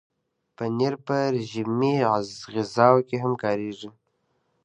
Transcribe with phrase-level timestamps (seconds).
[0.55, 1.95] پنېر په رژیمي
[2.53, 3.89] غذاوو کې هم کارېږي.